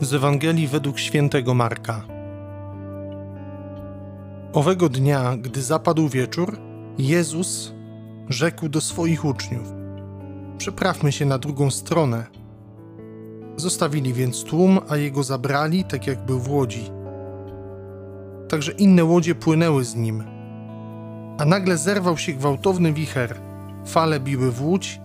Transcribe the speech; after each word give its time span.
Z 0.00 0.14
Ewangelii 0.14 0.66
według 0.66 0.98
świętego 0.98 1.54
Marka. 1.54 2.04
Owego 4.52 4.88
dnia, 4.88 5.36
gdy 5.36 5.62
zapadł 5.62 6.08
wieczór, 6.08 6.58
Jezus 6.98 7.72
rzekł 8.28 8.68
do 8.68 8.80
swoich 8.80 9.24
uczniów: 9.24 9.72
Przeprawmy 10.58 11.12
się 11.12 11.26
na 11.26 11.38
drugą 11.38 11.70
stronę. 11.70 12.26
Zostawili 13.56 14.12
więc 14.12 14.44
tłum, 14.44 14.78
a 14.88 14.96
jego 14.96 15.22
zabrali, 15.22 15.84
tak 15.84 16.06
jak 16.06 16.26
był 16.26 16.38
w 16.38 16.50
łodzi. 16.50 16.90
Także 18.48 18.72
inne 18.72 19.04
łodzie 19.04 19.34
płynęły 19.34 19.84
z 19.84 19.94
nim. 19.94 20.24
A 21.38 21.44
nagle 21.44 21.76
zerwał 21.76 22.18
się 22.18 22.32
gwałtowny 22.32 22.92
wicher. 22.92 23.40
Fale 23.86 24.20
biły 24.20 24.50
w 24.52 24.62
łódź, 24.62 25.00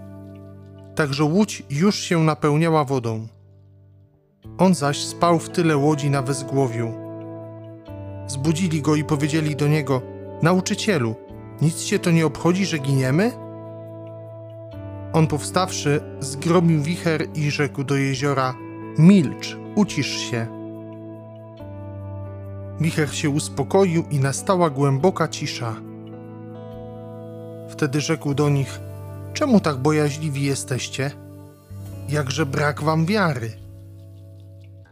także 0.96 1.24
łódź 1.24 1.64
już 1.70 1.96
się 1.96 2.24
napełniała 2.24 2.84
wodą. 2.84 3.28
On 4.58 4.76
zaś 4.76 5.06
spał 5.06 5.40
w 5.40 5.50
tyle 5.50 5.78
łodzi 5.78 6.10
na 6.10 6.22
wezgłowiu. 6.22 6.94
Zbudzili 8.28 8.82
go 8.82 8.96
i 8.96 9.04
powiedzieli 9.04 9.56
do 9.56 9.68
niego: 9.68 10.02
Nauczycielu, 10.42 11.16
nic 11.62 11.84
cię 11.84 12.00
to 12.00 12.12
nie 12.12 12.26
obchodzi, 12.26 12.66
że 12.66 12.78
giniemy? 12.78 13.32
On 15.14 15.28
powstawszy, 15.28 16.02
zgromił 16.20 16.82
wicher 16.82 17.28
i 17.36 17.52
rzekł 17.52 17.84
do 17.84 17.96
jeziora: 17.96 18.54
Milcz, 18.98 19.58
ucisz 19.76 20.18
się. 20.18 20.48
Wicher 22.82 23.16
się 23.16 23.30
uspokoił 23.30 24.04
i 24.12 24.20
nastała 24.20 24.70
głęboka 24.70 25.28
cisza. 25.28 25.76
Wtedy 27.70 28.02
rzekł 28.02 28.34
do 28.34 28.50
nich: 28.50 28.80
Czemu 29.34 29.60
tak 29.60 29.78
bojaźliwi 29.78 30.44
jesteście? 30.44 31.12
Jakże 32.10 32.46
brak 32.46 32.84
wam 32.84 33.06
wiary? 33.06 33.65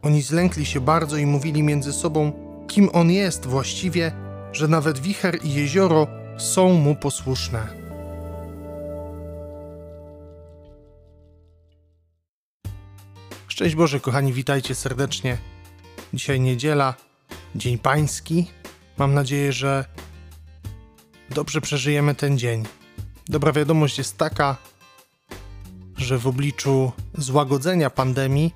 Oni 0.03 0.21
zlękli 0.21 0.65
się 0.65 0.81
bardzo 0.81 1.17
i 1.17 1.25
mówili 1.25 1.63
między 1.63 1.93
sobą, 1.93 2.31
kim 2.67 2.89
on 2.93 3.11
jest 3.11 3.45
właściwie, 3.45 4.11
że 4.51 4.67
nawet 4.67 4.99
wicher 4.99 5.39
i 5.43 5.53
jezioro 5.53 6.07
są 6.37 6.73
mu 6.73 6.95
posłuszne. 6.95 7.67
Szczęść 13.47 13.75
Boże, 13.75 13.99
kochani, 13.99 14.33
witajcie 14.33 14.75
serdecznie. 14.75 15.37
Dzisiaj 16.13 16.39
niedziela, 16.39 16.93
Dzień 17.55 17.77
Pański. 17.77 18.47
Mam 18.97 19.13
nadzieję, 19.13 19.53
że 19.53 19.85
dobrze 21.29 21.61
przeżyjemy 21.61 22.15
ten 22.15 22.38
dzień. 22.38 22.63
Dobra 23.27 23.51
wiadomość 23.51 23.97
jest 23.97 24.17
taka, 24.17 24.57
że 25.97 26.17
w 26.17 26.27
obliczu 26.27 26.91
złagodzenia 27.17 27.89
pandemii 27.89 28.53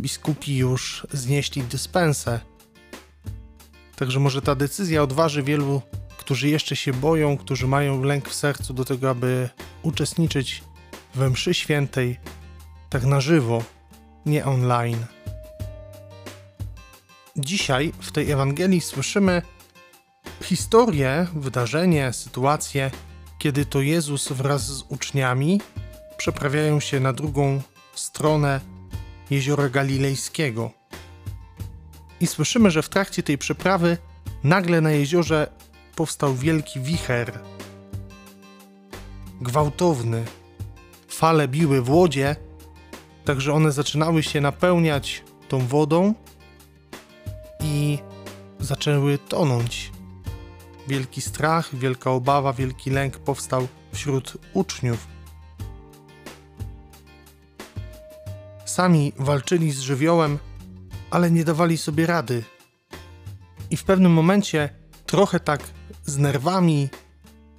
biskupi 0.00 0.56
już 0.56 1.06
znieśli 1.12 1.62
dyspensę. 1.62 2.40
Także 3.96 4.20
może 4.20 4.42
ta 4.42 4.54
decyzja 4.54 5.02
odważy 5.02 5.42
wielu, 5.42 5.82
którzy 6.18 6.48
jeszcze 6.48 6.76
się 6.76 6.92
boją, 6.92 7.36
którzy 7.36 7.66
mają 7.66 8.02
lęk 8.02 8.28
w 8.28 8.34
sercu 8.34 8.74
do 8.74 8.84
tego, 8.84 9.10
aby 9.10 9.48
uczestniczyć 9.82 10.64
we 11.14 11.30
mszy 11.30 11.54
świętej 11.54 12.20
tak 12.90 13.04
na 13.04 13.20
żywo, 13.20 13.64
nie 14.26 14.44
online. 14.44 15.04
Dzisiaj 17.36 17.92
w 18.00 18.12
tej 18.12 18.30
Ewangelii 18.30 18.80
słyszymy 18.80 19.42
historię, 20.42 21.26
wydarzenie, 21.34 22.12
sytuację, 22.12 22.90
kiedy 23.38 23.66
to 23.66 23.80
Jezus 23.80 24.32
wraz 24.32 24.66
z 24.66 24.82
uczniami 24.88 25.60
przeprawiają 26.16 26.80
się 26.80 27.00
na 27.00 27.12
drugą 27.12 27.62
stronę 27.94 28.60
jeziora 29.30 29.68
Galilejskiego. 29.68 30.70
I 32.20 32.26
słyszymy, 32.26 32.70
że 32.70 32.82
w 32.82 32.88
trakcie 32.88 33.22
tej 33.22 33.38
przeprawy 33.38 33.98
nagle 34.44 34.80
na 34.80 34.90
jeziorze 34.90 35.50
powstał 35.96 36.34
wielki 36.34 36.80
wicher. 36.80 37.38
Gwałtowny. 39.40 40.24
Fale 41.08 41.48
biły 41.48 41.82
w 41.82 41.90
łodzie, 41.90 42.36
także 43.24 43.52
one 43.52 43.72
zaczynały 43.72 44.22
się 44.22 44.40
napełniać 44.40 45.24
tą 45.48 45.58
wodą 45.58 46.14
i 47.64 47.98
zaczęły 48.60 49.18
tonąć. 49.18 49.92
Wielki 50.88 51.20
strach, 51.20 51.76
wielka 51.76 52.10
obawa, 52.10 52.52
wielki 52.52 52.90
lęk 52.90 53.18
powstał 53.18 53.68
wśród 53.92 54.36
uczniów. 54.54 55.17
Sami 58.68 59.12
walczyli 59.18 59.72
z 59.72 59.80
żywiołem, 59.80 60.38
ale 61.10 61.30
nie 61.30 61.44
dawali 61.44 61.78
sobie 61.78 62.06
rady. 62.06 62.44
I 63.70 63.76
w 63.76 63.84
pewnym 63.84 64.12
momencie, 64.12 64.68
trochę 65.06 65.40
tak 65.40 65.60
z 66.06 66.16
nerwami, 66.18 66.88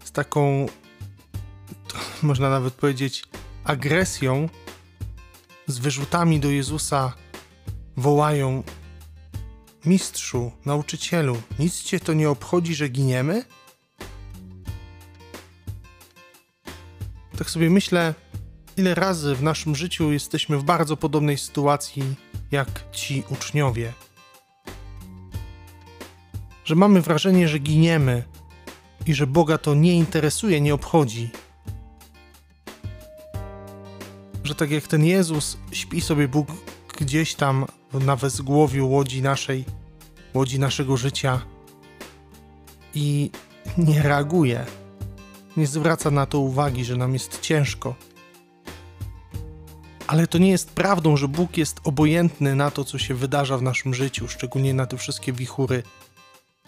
z 0.03 0.11
taką, 0.11 0.65
można 2.21 2.49
nawet 2.49 2.73
powiedzieć, 2.73 3.23
agresją, 3.63 4.49
z 5.67 5.79
wyrzutami 5.79 6.39
do 6.39 6.49
Jezusa 6.49 7.13
wołają: 7.97 8.63
Mistrzu, 9.85 10.51
nauczycielu, 10.65 11.41
nic 11.59 11.83
cię 11.83 11.99
to 11.99 12.13
nie 12.13 12.29
obchodzi, 12.29 12.75
że 12.75 12.89
giniemy? 12.89 13.43
Tak 17.37 17.49
sobie 17.49 17.69
myślę, 17.69 18.13
ile 18.79 18.95
razy 18.95 19.35
w 19.35 19.43
naszym 19.43 19.75
życiu 19.75 20.11
jesteśmy 20.11 20.57
w 20.57 20.63
bardzo 20.63 20.97
podobnej 20.97 21.37
sytuacji 21.37 22.03
jak 22.51 22.91
ci 22.91 23.23
uczniowie. 23.29 23.93
Że 26.65 26.75
mamy 26.75 27.01
wrażenie, 27.01 27.47
że 27.47 27.59
giniemy 27.59 28.23
i 29.05 29.13
że 29.13 29.27
Boga 29.27 29.57
to 29.57 29.73
nie 29.75 29.93
interesuje, 29.93 30.61
nie 30.61 30.73
obchodzi. 30.73 31.29
Że 34.43 34.55
tak 34.55 34.71
jak 34.71 34.87
ten 34.87 35.05
Jezus 35.05 35.57
śpi 35.71 36.01
sobie 36.01 36.27
Bóg 36.27 36.47
gdzieś 36.97 37.35
tam 37.35 37.65
na 37.93 38.15
wezgłowiu 38.15 38.89
łodzi 38.89 39.21
naszej, 39.21 39.65
łodzi 40.33 40.59
naszego 40.59 40.97
życia 40.97 41.41
i 42.95 43.31
nie 43.77 44.01
reaguje, 44.01 44.65
nie 45.57 45.67
zwraca 45.67 46.11
na 46.11 46.25
to 46.25 46.39
uwagi, 46.39 46.85
że 46.85 46.97
nam 46.97 47.13
jest 47.13 47.41
ciężko. 47.41 48.08
Ale 50.09 50.27
to 50.27 50.37
nie 50.37 50.49
jest 50.49 50.69
prawdą, 50.69 51.17
że 51.17 51.27
Bóg 51.27 51.57
jest 51.57 51.79
obojętny 51.83 52.55
na 52.55 52.71
to, 52.71 52.83
co 52.83 52.97
się 52.97 53.15
wydarza 53.15 53.57
w 53.57 53.61
naszym 53.61 53.93
życiu, 53.93 54.27
szczególnie 54.27 54.73
na 54.73 54.85
te 54.85 54.97
wszystkie 54.97 55.33
wichury 55.33 55.83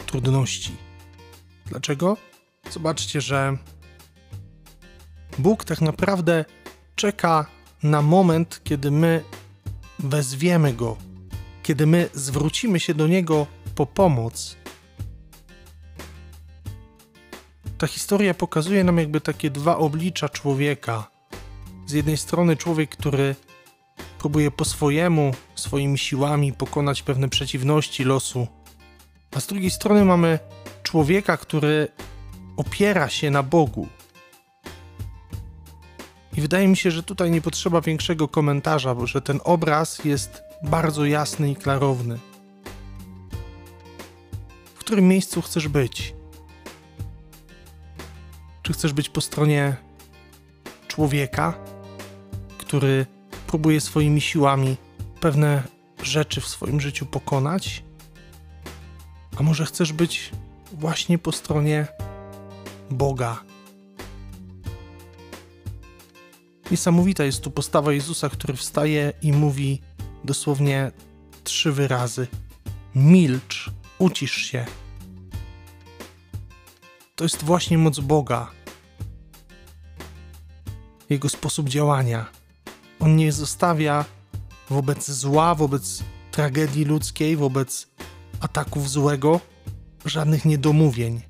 trudności. 0.05 0.75
Dlaczego? 1.65 2.17
Zobaczcie, 2.71 3.21
że 3.21 3.57
Bóg 5.37 5.65
tak 5.65 5.81
naprawdę 5.81 6.45
czeka 6.95 7.45
na 7.83 8.01
moment, 8.01 8.61
kiedy 8.63 8.91
my 8.91 9.23
wezwiemy 9.99 10.73
Go, 10.73 10.97
kiedy 11.63 11.87
my 11.87 12.09
zwrócimy 12.13 12.79
się 12.79 12.93
do 12.93 13.07
Niego 13.07 13.47
po 13.75 13.85
pomoc. 13.85 14.57
Ta 17.77 17.87
historia 17.87 18.33
pokazuje 18.33 18.83
nam 18.83 18.97
jakby 18.97 19.21
takie 19.21 19.49
dwa 19.49 19.77
oblicza 19.77 20.29
człowieka. 20.29 21.20
Z 21.91 21.93
jednej 21.93 22.17
strony 22.17 22.57
człowiek, 22.57 22.89
który 22.89 23.35
próbuje 24.19 24.51
po 24.51 24.65
swojemu, 24.65 25.31
swoimi 25.55 25.97
siłami 25.97 26.53
pokonać 26.53 27.03
pewne 27.03 27.29
przeciwności 27.29 28.03
losu, 28.03 28.47
a 29.35 29.39
z 29.39 29.47
drugiej 29.47 29.71
strony 29.71 30.05
mamy 30.05 30.39
człowieka, 30.83 31.37
który 31.37 31.87
opiera 32.57 33.09
się 33.09 33.31
na 33.31 33.43
Bogu. 33.43 33.87
I 36.37 36.41
wydaje 36.41 36.67
mi 36.67 36.77
się, 36.77 36.91
że 36.91 37.03
tutaj 37.03 37.31
nie 37.31 37.41
potrzeba 37.41 37.81
większego 37.81 38.27
komentarza, 38.27 38.95
bo 38.95 39.07
że 39.07 39.21
ten 39.21 39.39
obraz 39.43 40.05
jest 40.05 40.41
bardzo 40.63 41.05
jasny 41.05 41.51
i 41.51 41.55
klarowny. 41.55 42.19
W 44.75 44.79
którym 44.79 45.07
miejscu 45.07 45.41
chcesz 45.41 45.67
być? 45.67 46.13
Czy 48.63 48.73
chcesz 48.73 48.93
być 48.93 49.09
po 49.09 49.21
stronie 49.21 49.75
człowieka, 50.87 51.53
który 52.71 53.05
próbuje 53.47 53.81
swoimi 53.81 54.21
siłami 54.21 54.77
pewne 55.19 55.63
rzeczy 56.03 56.41
w 56.41 56.47
swoim 56.47 56.81
życiu 56.81 57.05
pokonać? 57.05 57.83
A 59.37 59.43
może 59.43 59.65
chcesz 59.65 59.93
być 59.93 60.31
właśnie 60.71 61.17
po 61.17 61.31
stronie 61.31 61.87
Boga? 62.89 63.43
Niesamowita 66.71 67.23
jest 67.23 67.41
tu 67.41 67.51
postawa 67.51 67.93
Jezusa, 67.93 68.29
który 68.29 68.53
wstaje 68.53 69.13
i 69.21 69.31
mówi 69.31 69.81
dosłownie 70.23 70.91
trzy 71.43 71.71
wyrazy: 71.71 72.27
Milcz, 72.95 73.71
ucisz 73.99 74.35
się. 74.35 74.65
To 77.15 77.23
jest 77.23 77.43
właśnie 77.43 77.77
moc 77.77 77.99
Boga. 77.99 78.51
Jego 81.09 81.29
sposób 81.29 81.69
działania. 81.69 82.40
On 83.01 83.15
nie 83.15 83.31
zostawia 83.31 84.05
wobec 84.69 85.11
zła, 85.11 85.55
wobec 85.55 86.03
tragedii 86.31 86.85
ludzkiej, 86.85 87.37
wobec 87.37 87.87
ataków 88.39 88.89
złego, 88.89 89.39
żadnych 90.05 90.45
niedomówień. 90.45 91.21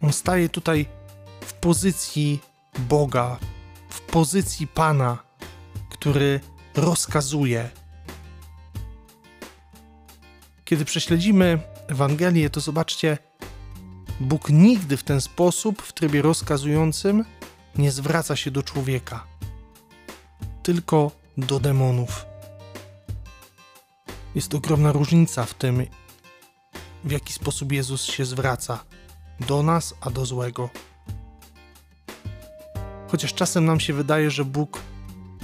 On 0.00 0.12
staje 0.12 0.48
tutaj 0.48 0.86
w 1.40 1.52
pozycji 1.52 2.40
Boga, 2.78 3.38
w 3.90 4.00
pozycji 4.00 4.66
Pana, 4.66 5.18
który 5.90 6.40
rozkazuje. 6.74 7.70
Kiedy 10.64 10.84
prześledzimy 10.84 11.58
Ewangelię, 11.88 12.50
to 12.50 12.60
zobaczcie, 12.60 13.18
Bóg 14.20 14.50
nigdy 14.50 14.96
w 14.96 15.02
ten 15.02 15.20
sposób, 15.20 15.82
w 15.82 15.92
trybie 15.92 16.22
rozkazującym, 16.22 17.24
nie 17.78 17.92
zwraca 17.92 18.36
się 18.36 18.50
do 18.50 18.62
człowieka, 18.62 19.35
tylko 20.66 21.10
do 21.38 21.60
demonów. 21.60 22.26
Jest 24.34 24.54
ogromna 24.54 24.92
różnica 24.92 25.44
w 25.44 25.54
tym, 25.54 25.86
w 27.04 27.10
jaki 27.10 27.32
sposób 27.32 27.72
Jezus 27.72 28.04
się 28.04 28.24
zwraca 28.24 28.84
do 29.48 29.62
nas, 29.62 29.94
a 30.00 30.10
do 30.10 30.26
złego. 30.26 30.70
Chociaż 33.08 33.34
czasem 33.34 33.64
nam 33.64 33.80
się 33.80 33.92
wydaje, 33.92 34.30
że 34.30 34.44
Bóg 34.44 34.82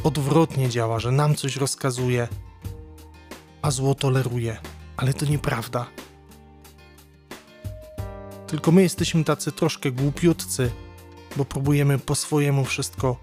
odwrotnie 0.05 0.69
działa, 0.69 0.99
że 0.99 1.11
nam 1.11 1.35
coś 1.35 1.57
rozkazuje, 1.57 2.29
a 3.63 3.71
zło 3.71 3.95
toleruje, 3.95 4.57
ale 4.97 5.15
to 5.15 5.27
nieprawda. 5.27 5.87
Tylko 8.47 8.73
my 8.73 8.83
jesteśmy 8.83 9.25
tacy 9.25 9.53
troszkę 9.53 9.93
głupiutcy, 9.93 10.71
bo 11.37 11.45
próbujemy 11.45 11.99
po 11.99 12.15
swojemu 12.15 12.65
wszystko 12.65 13.17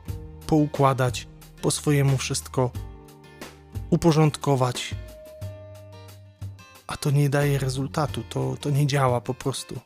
poukładać, 0.47 1.28
po 1.61 1.71
swojemu 1.71 2.17
wszystko 2.17 2.71
uporządkować. 3.89 4.95
A 6.87 6.97
to 6.97 7.11
nie 7.11 7.29
daje 7.29 7.59
rezultatu, 7.59 8.23
to, 8.29 8.57
to 8.61 8.69
nie 8.69 8.87
działa 8.87 9.21
po 9.21 9.33
prostu. 9.33 9.79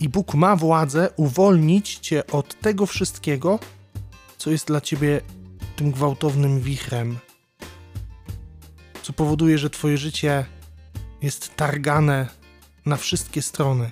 I 0.00 0.08
Bóg 0.08 0.34
ma 0.34 0.56
władzę 0.56 1.10
uwolnić 1.16 1.94
cię 1.94 2.26
od 2.26 2.60
tego 2.60 2.86
wszystkiego, 2.86 3.58
co 4.38 4.50
jest 4.50 4.66
dla 4.66 4.80
ciebie 4.80 5.20
tym 5.76 5.90
gwałtownym 5.90 6.60
wichrem, 6.60 7.18
co 9.02 9.12
powoduje, 9.12 9.58
że 9.58 9.70
twoje 9.70 9.98
życie 9.98 10.46
jest 11.22 11.56
targane 11.56 12.28
na 12.86 12.96
wszystkie 12.96 13.42
strony. 13.42 13.90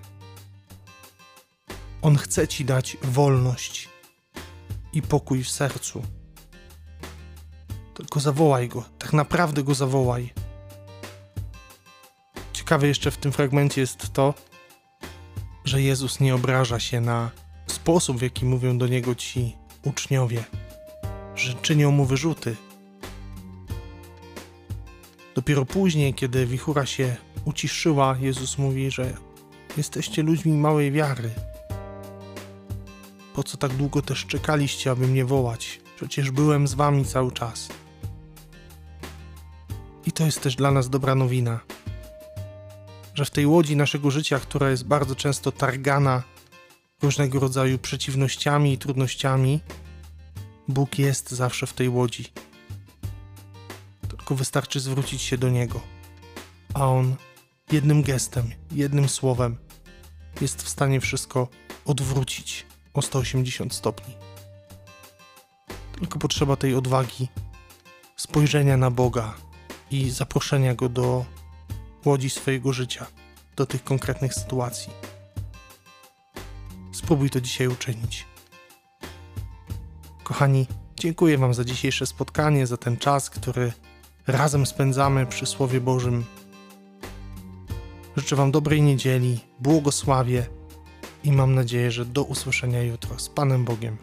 On 2.03 2.17
chce 2.17 2.49
ci 2.49 2.65
dać 2.65 2.97
wolność 3.03 3.94
i 4.95 5.03
pokój 5.03 5.43
w 5.45 5.51
sercu. 5.51 6.03
Tylko 7.95 8.21
zawołaj 8.21 8.69
go, 8.69 8.85
tak 8.99 9.13
naprawdę 9.13 9.63
go 9.63 9.75
zawołaj. 9.75 10.33
Ciekawe 12.53 12.87
jeszcze 12.87 13.11
w 13.11 13.17
tym 13.17 13.33
fragmencie 13.33 13.81
jest 13.81 14.13
to, 14.13 14.35
że 15.65 15.83
Jezus 15.83 16.21
nie 16.21 16.35
obraża 16.35 16.81
się 16.81 17.01
na 17.01 17.31
sposób, 17.67 18.19
w 18.19 18.23
jaki 18.23 18.45
mówią 18.45 18.79
do 18.79 18.87
niego 18.87 19.15
ci 19.15 19.57
uczniowie, 19.85 20.45
że 21.35 21.55
czynią 21.55 21.91
mu 21.91 22.05
wyrzuty. 22.05 22.57
Dopiero 25.35 25.65
później, 25.65 26.15
kiedy 26.15 26.47
wichura 26.47 26.87
się 26.87 27.17
uciszyła, 27.45 28.17
Jezus 28.21 28.59
mówi, 28.59 28.91
że 28.91 29.17
jesteście 29.77 30.23
ludźmi 30.23 30.53
małej 30.53 30.93
wiary. 30.93 31.31
Po 33.35 33.43
co 33.43 33.57
tak 33.57 33.73
długo 33.73 34.03
też 34.03 34.27
czekaliście, 34.27 34.91
aby 34.91 35.07
mnie 35.07 35.25
wołać? 35.25 35.81
Przecież 35.97 36.31
byłem 36.31 36.69
z 36.69 36.75
wami 36.75 37.05
cały 37.05 37.33
czas. 37.33 37.69
I 40.07 40.13
to 40.13 40.25
jest 40.25 40.41
też 40.41 40.57
dla 40.57 40.71
nas 40.71 40.91
dobra 40.91 41.15
nowina 41.15 41.61
że 43.15 43.25
w 43.25 43.31
tej 43.31 43.47
łodzi 43.47 43.77
naszego 43.77 44.11
życia, 44.11 44.41
która 44.41 44.71
jest 44.71 44.85
bardzo 44.85 45.17
często 45.17 45.53
targana 45.53 46.23
różnego 47.03 47.41
rodzaju 47.41 47.79
przeciwnościami 47.79 48.73
i 48.73 48.79
trudnościami, 48.79 49.61
Bóg 50.69 50.99
jest 50.99 51.31
zawsze 51.31 51.67
w 51.67 51.73
tej 51.73 51.89
łodzi. 51.89 52.33
Tylko 54.09 54.35
wystarczy 54.35 54.81
zwrócić 54.81 55.23
się 55.23 55.39
do 55.39 55.49
Niego, 55.49 55.81
a 56.75 56.87
On 56.87 57.17
jednym 57.73 58.03
gestem, 58.03 58.51
jednym 58.73 59.09
słowem 59.09 59.57
jest 60.41 60.63
w 60.63 60.69
stanie 60.69 61.01
wszystko 61.01 61.49
odwrócić 61.85 62.67
o 62.95 63.03
180 63.03 63.75
stopni. 63.75 64.15
Tylko 65.99 66.19
potrzeba 66.19 66.57
tej 66.57 66.75
odwagi, 66.75 67.29
spojrzenia 68.17 68.77
na 68.77 68.91
Boga 68.91 69.35
i 69.91 70.11
zaproszenia 70.11 70.75
Go 70.75 70.89
do 70.89 71.25
łodzi 72.05 72.31
swojego 72.31 72.73
życia 72.73 73.07
do 73.57 73.67
tych 73.67 73.85
konkretnych 73.85 74.35
sytuacji. 74.35 74.93
Spróbuj 76.93 77.31
to 77.31 77.41
dzisiaj 77.41 77.69
uczynić. 77.69 78.27
Kochani, 80.25 80.67
dziękuję 80.97 81.39
Wam 81.39 81.55
za 81.55 81.65
dzisiejsze 81.65 82.07
spotkanie, 82.07 82.67
za 82.67 82.77
ten 82.77 82.97
czas, 82.97 83.31
który 83.31 83.73
razem 84.27 84.67
spędzamy 84.67 85.27
przy 85.27 85.47
Słowie 85.47 85.81
Bożym. 85.81 86.25
Życzę 88.17 88.37
Wam 88.37 88.53
dobrej 88.53 88.83
niedzieli, 88.83 89.41
błogosławie 89.61 90.47
i 91.25 91.33
mam 91.33 91.55
nadzieję, 91.55 91.91
że 91.91 92.05
do 92.05 92.23
usłyszenia 92.25 92.83
jutro 92.83 93.19
z 93.19 93.29
Panem 93.29 93.65
Bogiem. 93.65 93.97